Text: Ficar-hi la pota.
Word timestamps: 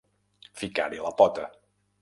Ficar-hi 0.61 1.05
la 1.05 1.15
pota. 1.23 1.49